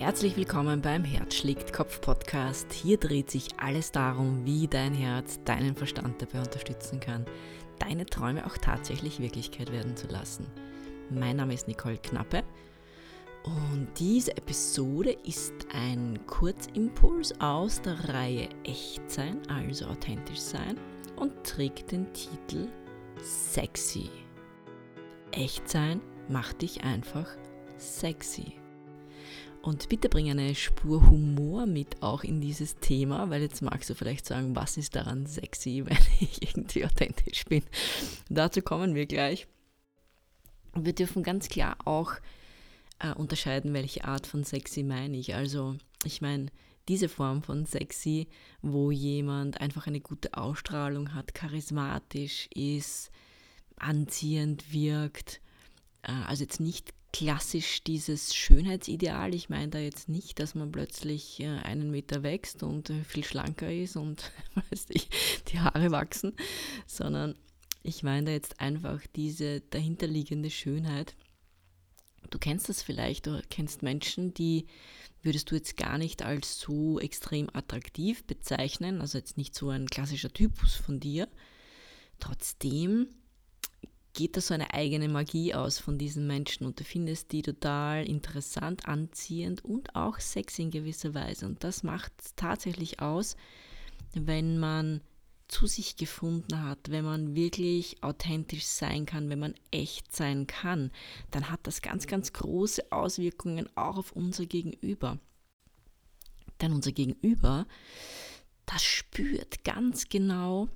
[0.00, 2.72] Herzlich willkommen beim Herz schlägt Kopf Podcast.
[2.72, 7.26] Hier dreht sich alles darum, wie dein Herz deinen Verstand dabei unterstützen kann,
[7.78, 10.46] deine Träume auch tatsächlich Wirklichkeit werden zu lassen.
[11.10, 12.44] Mein Name ist Nicole Knappe
[13.44, 20.80] und diese Episode ist ein Kurzimpuls aus der Reihe Echt sein, also authentisch sein
[21.16, 22.68] und trägt den Titel
[23.22, 24.08] Sexy.
[25.32, 27.28] Echt sein macht dich einfach
[27.76, 28.59] sexy.
[29.62, 33.94] Und bitte bring eine Spur Humor mit auch in dieses Thema, weil jetzt magst du
[33.94, 37.62] vielleicht sagen, was ist daran sexy, wenn ich irgendwie authentisch bin.
[38.28, 39.46] Dazu kommen wir gleich.
[40.74, 42.12] Wir dürfen ganz klar auch
[43.00, 45.34] äh, unterscheiden, welche Art von sexy meine ich.
[45.34, 46.46] Also ich meine
[46.88, 48.28] diese Form von sexy,
[48.62, 53.10] wo jemand einfach eine gute Ausstrahlung hat, charismatisch ist,
[53.76, 55.40] anziehend wirkt.
[56.02, 59.34] Äh, also jetzt nicht klassisch dieses Schönheitsideal.
[59.34, 63.24] Ich meine da jetzt nicht, dass man plötzlich äh, einen Meter wächst und äh, viel
[63.24, 65.08] schlanker ist und weiß ich,
[65.48, 66.34] die Haare wachsen,
[66.86, 67.34] sondern
[67.82, 71.14] ich meine da jetzt einfach diese dahinterliegende Schönheit.
[72.28, 74.66] Du kennst das vielleicht, du kennst Menschen, die
[75.22, 79.88] würdest du jetzt gar nicht als so extrem attraktiv bezeichnen, also jetzt nicht so ein
[79.88, 81.28] klassischer Typus von dir.
[82.20, 83.08] Trotzdem
[84.12, 88.06] geht da so eine eigene Magie aus von diesen Menschen und du findest die total
[88.06, 91.46] interessant, anziehend und auch sexy in gewisser Weise.
[91.46, 93.36] Und das macht tatsächlich aus,
[94.14, 95.00] wenn man
[95.50, 100.90] zu sich gefunden hat, wenn man wirklich authentisch sein kann, wenn man echt sein kann,
[101.30, 105.18] dann hat das ganz, ganz große Auswirkungen auch auf unser Gegenüber.
[106.60, 107.66] Denn unser Gegenüber,
[108.66, 110.68] das spürt ganz genau,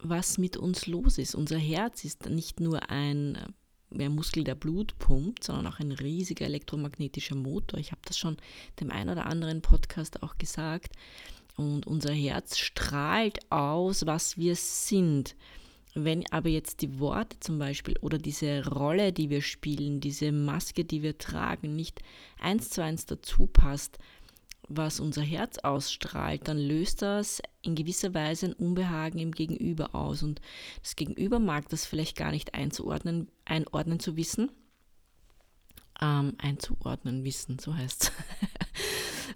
[0.00, 1.34] was mit uns los ist.
[1.34, 3.38] Unser Herz ist nicht nur ein
[3.90, 7.78] mehr Muskel, der Blut pumpt, sondern auch ein riesiger elektromagnetischer Motor.
[7.78, 8.36] Ich habe das schon
[8.80, 10.94] dem einen oder anderen Podcast auch gesagt.
[11.56, 15.34] Und unser Herz strahlt aus, was wir sind.
[15.94, 20.84] Wenn aber jetzt die Worte zum Beispiel oder diese Rolle, die wir spielen, diese Maske,
[20.84, 22.00] die wir tragen, nicht
[22.38, 23.98] eins zu eins dazu passt,
[24.68, 30.22] was unser Herz ausstrahlt, dann löst das in gewisser Weise ein Unbehagen im Gegenüber aus.
[30.22, 30.40] Und
[30.82, 34.50] das Gegenüber mag das vielleicht gar nicht einzuordnen, einordnen zu wissen.
[36.00, 38.12] Ähm, einzuordnen wissen, so heißt es.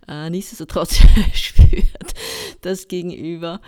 [0.09, 0.97] äh, nichtsdestotrotz
[1.34, 2.15] spürt
[2.60, 3.60] das Gegenüber,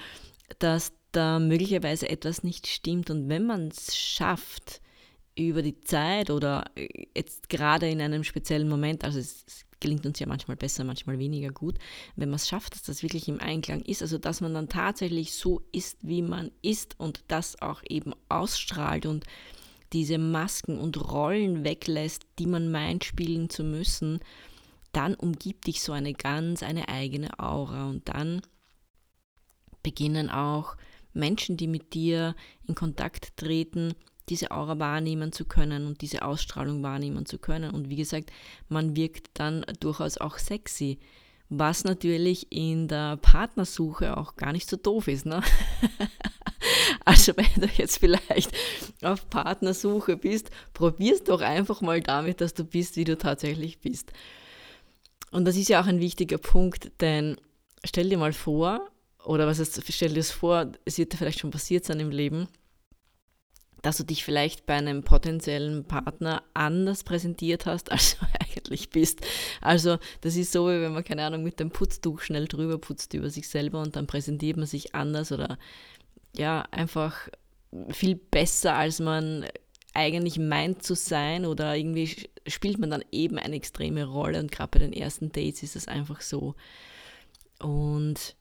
[0.59, 3.11] dass da möglicherweise etwas nicht stimmt.
[3.11, 4.81] Und wenn man es schafft,
[5.37, 6.65] über die Zeit oder
[7.17, 11.51] jetzt gerade in einem speziellen Moment, also es gelingt uns ja manchmal besser, manchmal weniger
[11.51, 11.77] gut,
[12.17, 15.35] wenn man es schafft, dass das wirklich im Einklang ist, also dass man dann tatsächlich
[15.35, 19.25] so ist, wie man ist und das auch eben ausstrahlt und
[19.93, 24.21] diese Masken und Rollen weglässt, die man meint spielen zu müssen,
[24.93, 27.89] dann umgibt dich so eine ganz eine eigene Aura.
[27.91, 28.41] Und dann
[29.83, 30.77] beginnen auch
[31.13, 32.35] Menschen, die mit dir
[32.67, 33.95] in Kontakt treten,
[34.29, 37.71] diese Aura wahrnehmen zu können und diese Ausstrahlung wahrnehmen zu können.
[37.71, 38.31] Und wie gesagt,
[38.69, 40.99] man wirkt dann durchaus auch sexy,
[41.51, 45.27] was natürlich in der Partnersuche auch gar nicht so doof ist.
[45.27, 45.43] Ne?
[47.05, 48.51] also wenn du jetzt vielleicht
[49.03, 54.13] auf Partnersuche bist, probier's doch einfach mal damit, dass du bist, wie du tatsächlich bist.
[55.31, 57.37] Und das ist ja auch ein wichtiger Punkt, denn
[57.85, 58.89] stell dir mal vor,
[59.25, 62.11] oder was heißt, stell dir das vor, es wird dir vielleicht schon passiert sein im
[62.11, 62.49] Leben,
[63.85, 69.21] dass du dich vielleicht bei einem potenziellen Partner anders präsentiert hast, als du eigentlich bist.
[69.61, 73.13] Also das ist so, wie wenn man, keine Ahnung, mit dem Putztuch schnell drüber putzt
[73.13, 75.59] über sich selber und dann präsentiert man sich anders oder
[76.35, 77.29] ja, einfach
[77.91, 79.45] viel besser, als man
[79.93, 84.71] eigentlich meint zu sein oder irgendwie spielt man dann eben eine extreme Rolle und gerade
[84.71, 86.55] bei den ersten Dates ist es einfach so.
[87.61, 88.35] Und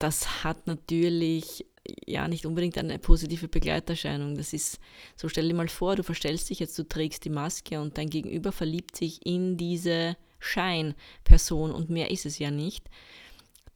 [0.00, 1.66] das hat natürlich
[2.06, 4.34] ja nicht unbedingt eine positive Begleiterscheinung.
[4.36, 4.80] Das ist,
[5.14, 8.10] so stell dir mal vor, du verstellst dich jetzt, du trägst die Maske und dein
[8.10, 12.88] Gegenüber verliebt sich in diese Scheinperson und mehr ist es ja nicht,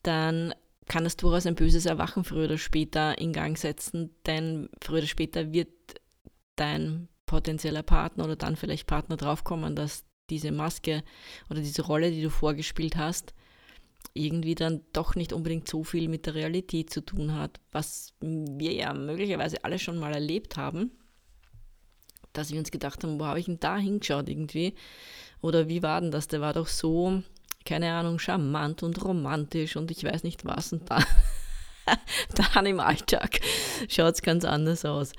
[0.03, 0.55] dann
[0.87, 5.07] kann das durchaus ein böses Erwachen früher oder später in Gang setzen, denn früher oder
[5.07, 5.69] später wird
[6.57, 11.03] dein potenzieller Partner oder dann vielleicht Partner draufkommen, dass diese Maske
[11.51, 13.35] oder diese Rolle, die du vorgespielt hast,
[14.13, 18.73] irgendwie dann doch nicht unbedingt so viel mit der Realität zu tun hat, was wir
[18.73, 20.93] ja möglicherweise alle schon mal erlebt haben,
[22.33, 24.75] dass wir uns gedacht haben, wo habe ich denn da hingeschaut irgendwie?
[25.41, 26.29] Oder wie war denn das?
[26.29, 27.23] Der war doch so,
[27.65, 30.99] keine Ahnung, charmant und romantisch und ich weiß nicht was und da,
[32.53, 33.41] dann im Alltag
[33.89, 35.13] schaut es ganz anders aus.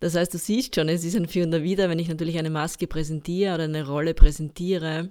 [0.00, 2.50] Das heißt, du siehst schon, es ist ein Für und Wider, wenn ich natürlich eine
[2.50, 5.10] Maske präsentiere oder eine Rolle präsentiere,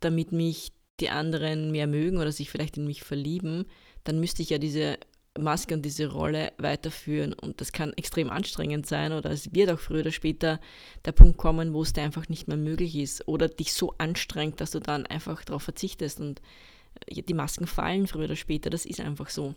[0.00, 3.66] damit mich die anderen mehr mögen oder sich vielleicht in mich verlieben,
[4.04, 4.98] dann müsste ich ja diese
[5.38, 9.80] Maske und diese Rolle weiterführen und das kann extrem anstrengend sein oder es wird auch
[9.80, 10.60] früher oder später
[11.04, 14.60] der Punkt kommen, wo es dir einfach nicht mehr möglich ist oder dich so anstrengt,
[14.60, 16.40] dass du dann einfach darauf verzichtest und
[17.06, 19.56] äh, die Masken fallen früher oder später, das ist einfach so.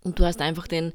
[0.00, 0.94] Und du hast einfach den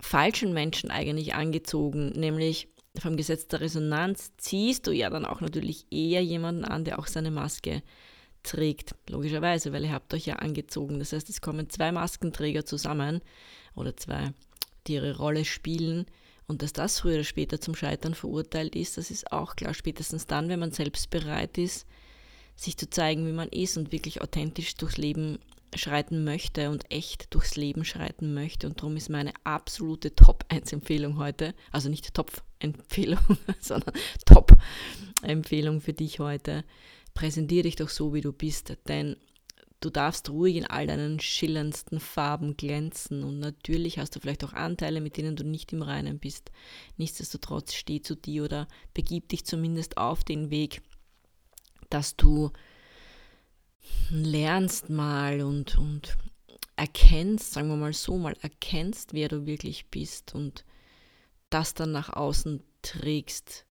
[0.00, 5.86] falschen Menschen eigentlich angezogen, nämlich vom Gesetz der Resonanz ziehst du ja dann auch natürlich
[5.92, 7.82] eher jemanden an, der auch seine Maske
[8.46, 10.98] trägt, logischerweise, weil ihr habt euch ja angezogen.
[10.98, 13.20] Das heißt, es kommen zwei Maskenträger zusammen
[13.74, 14.32] oder zwei,
[14.86, 16.06] die ihre Rolle spielen.
[16.46, 19.74] Und dass das früher oder später zum Scheitern verurteilt ist, das ist auch klar.
[19.74, 21.86] Spätestens dann, wenn man selbst bereit ist,
[22.54, 25.38] sich zu zeigen, wie man ist und wirklich authentisch durchs Leben
[25.74, 28.66] schreiten möchte und echt durchs Leben schreiten möchte.
[28.66, 33.18] Und darum ist meine absolute Top-1-Empfehlung heute, also nicht Top-Empfehlung,
[33.60, 33.94] sondern
[34.24, 36.64] Top-Empfehlung für dich heute,
[37.16, 39.16] präsentiere dich doch so, wie du bist, denn
[39.80, 44.52] du darfst ruhig in all deinen schillerndsten Farben glänzen und natürlich hast du vielleicht auch
[44.52, 46.52] Anteile, mit denen du nicht im Reinen bist.
[46.96, 50.82] Nichtsdestotrotz steh zu dir oder begib dich zumindest auf den Weg,
[51.90, 52.52] dass du
[54.10, 56.16] lernst mal und, und
[56.76, 60.64] erkennst, sagen wir mal so, mal erkennst, wer du wirklich bist und
[61.48, 63.66] das dann nach außen trägst,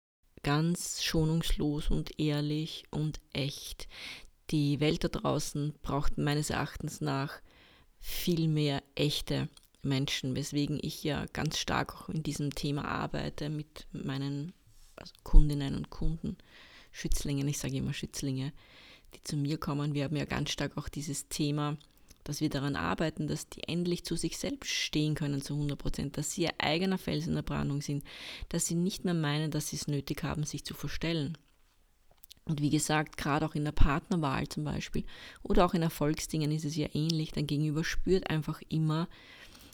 [0.46, 3.88] ganz schonungslos und ehrlich und echt.
[4.52, 7.42] Die Welt da draußen braucht meines Erachtens nach
[8.00, 9.50] viel mehr echte
[9.82, 14.54] Menschen, weswegen ich ja ganz stark auch in diesem Thema arbeite mit meinen
[14.96, 16.38] also Kundinnen und Kunden,
[16.92, 18.54] Schützlingen, ich sage immer Schützlinge,
[19.16, 19.96] die zu mir kommen.
[19.96, 21.76] Wir haben ja ganz stark auch dieses Thema
[22.26, 26.18] dass wir daran arbeiten, dass die endlich zu sich selbst stehen können zu 100 Prozent,
[26.18, 28.04] dass sie ihr eigener Fels in der Brandung sind,
[28.50, 31.38] dass sie nicht mehr meinen, dass sie es nötig haben, sich zu verstellen.
[32.44, 35.06] Und wie gesagt, gerade auch in der Partnerwahl zum Beispiel
[35.44, 37.32] oder auch in Erfolgsdingen ist es ja ähnlich.
[37.32, 39.08] Dein Gegenüber spürt einfach immer,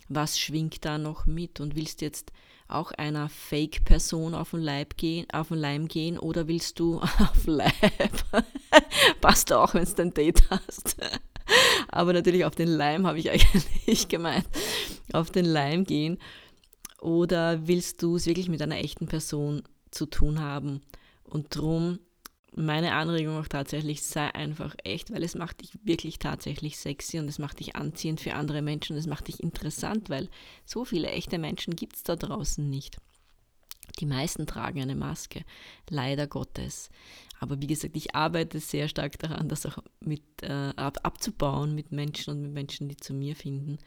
[0.08, 2.32] was schwingt da noch mit und willst jetzt
[2.68, 7.74] auch einer Fake-Person auf den auf den Leim gehen oder willst du auf Leib?
[9.22, 10.98] Passt auch, wenn du ein Date hast.
[11.88, 14.46] Aber natürlich auf den Leim habe ich eigentlich gemeint.
[15.14, 16.18] Auf den Leim gehen.
[17.00, 20.82] Oder willst du es wirklich mit einer echten Person zu tun haben?
[21.24, 22.00] Und drum
[22.54, 27.28] meine Anregung auch tatsächlich, sei einfach echt, weil es macht dich wirklich tatsächlich sexy und
[27.28, 30.30] es macht dich anziehend für andere Menschen und es macht dich interessant, weil
[30.66, 32.98] so viele echte Menschen gibt es da draußen nicht.
[34.00, 35.44] Die meisten tragen eine Maske,
[35.90, 36.90] leider Gottes.
[37.40, 41.92] Aber wie gesagt, ich arbeite sehr stark daran, das auch mit äh, ab, abzubauen mit
[41.92, 43.80] Menschen und mit Menschen, die zu mir finden.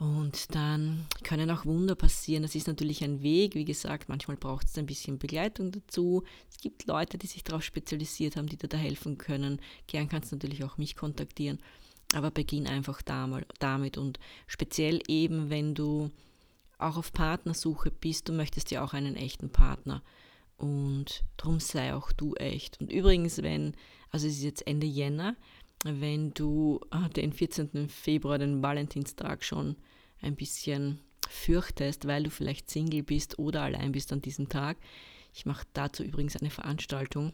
[0.00, 2.42] Und dann können auch Wunder passieren.
[2.42, 3.54] Das ist natürlich ein Weg.
[3.54, 6.22] Wie gesagt, manchmal braucht es ein bisschen Begleitung dazu.
[6.50, 9.60] Es gibt Leute, die sich darauf spezialisiert haben, die dir da helfen können.
[9.86, 11.58] Gern kannst du natürlich auch mich kontaktieren.
[12.14, 13.98] Aber beginn einfach damit.
[13.98, 16.10] Und speziell eben, wenn du
[16.82, 20.02] auch auf Partnersuche bist, du möchtest ja auch einen echten Partner.
[20.56, 22.80] Und darum sei auch du echt.
[22.80, 23.74] Und übrigens, wenn,
[24.10, 25.36] also es ist jetzt Ende Jänner,
[25.84, 27.88] wenn du ah, den 14.
[27.88, 29.76] Februar, den Valentinstag schon
[30.20, 34.76] ein bisschen fürchtest, weil du vielleicht Single bist oder allein bist an diesem Tag.
[35.32, 37.32] Ich mache dazu übrigens eine Veranstaltung.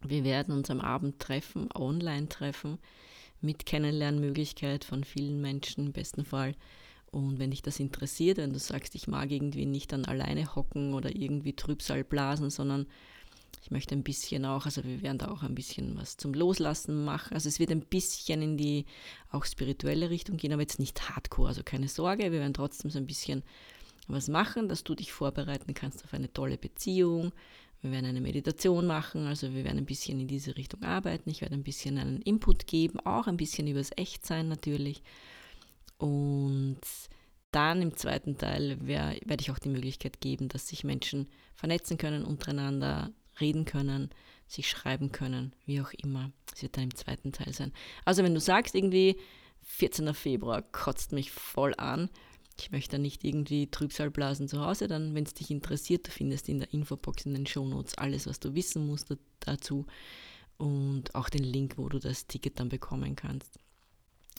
[0.00, 2.78] Wir werden uns am Abend treffen, online treffen,
[3.40, 6.54] mit Kennenlernmöglichkeit von vielen Menschen im besten Fall.
[7.14, 10.94] Und wenn dich das interessiert, wenn du sagst, ich mag irgendwie nicht dann alleine hocken
[10.94, 12.86] oder irgendwie Trübsal blasen, sondern
[13.62, 17.04] ich möchte ein bisschen auch, also wir werden da auch ein bisschen was zum Loslassen
[17.04, 17.32] machen.
[17.32, 18.84] Also es wird ein bisschen in die
[19.30, 22.98] auch spirituelle Richtung gehen, aber jetzt nicht hardcore, also keine Sorge, wir werden trotzdem so
[22.98, 23.44] ein bisschen
[24.08, 27.32] was machen, dass du dich vorbereiten kannst auf eine tolle Beziehung.
[27.80, 31.30] Wir werden eine Meditation machen, also wir werden ein bisschen in diese Richtung arbeiten.
[31.30, 35.00] Ich werde ein bisschen einen Input geben, auch ein bisschen übers Echtsein natürlich.
[35.98, 36.80] Und
[37.50, 41.98] dann im zweiten Teil wär, werde ich auch die Möglichkeit geben, dass sich Menschen vernetzen
[41.98, 44.10] können, untereinander reden können,
[44.46, 46.32] sich schreiben können, wie auch immer.
[46.46, 47.72] Das wird dann im zweiten Teil sein.
[48.04, 49.16] Also wenn du sagst irgendwie,
[49.62, 50.12] 14.
[50.14, 52.10] Februar kotzt mich voll an,
[52.58, 56.48] ich möchte nicht irgendwie Trübsal blasen zu Hause, dann, wenn es dich interessiert, du findest
[56.48, 59.86] in der Infobox, in den Shownotes alles, was du wissen musst dazu
[60.56, 63.58] und auch den Link, wo du das Ticket dann bekommen kannst.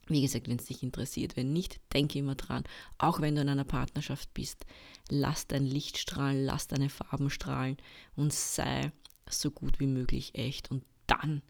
[0.08, 2.64] Wie gesagt, wenn es dich interessiert, wenn nicht, denke immer dran,
[2.98, 4.66] auch wenn du in einer Partnerschaft bist,
[5.10, 7.78] lass dein Licht strahlen, lass deine Farben strahlen
[8.16, 8.92] und sei
[9.30, 10.70] so gut wie möglich echt.
[10.70, 11.42] Und dann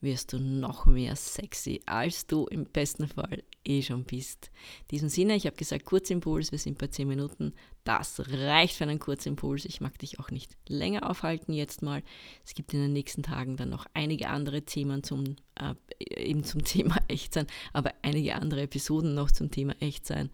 [0.00, 4.50] wirst du noch mehr sexy, als du im besten Fall eh schon bist.
[4.82, 7.52] In diesem Sinne, ich habe gesagt, Kurzimpuls, wir sind bei 10 Minuten.
[7.84, 9.64] Das reicht für einen Kurzimpuls.
[9.64, 12.02] Ich mag dich auch nicht länger aufhalten jetzt mal.
[12.44, 16.64] Es gibt in den nächsten Tagen dann noch einige andere Themen zum, äh, eben zum
[16.64, 20.30] Thema Echtsein, aber einige andere Episoden noch zum Thema Echtsein.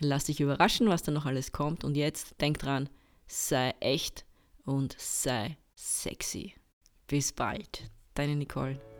[0.00, 1.84] Lass dich überraschen, was da noch alles kommt.
[1.84, 2.88] Und jetzt denk dran,
[3.26, 4.24] sei echt
[4.64, 6.54] und sei sexy.
[7.06, 8.91] Bis bald, deine Nicole.